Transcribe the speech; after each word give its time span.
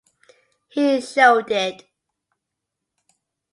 He 0.69 0.99
showed 0.99 1.51
it. 1.51 1.85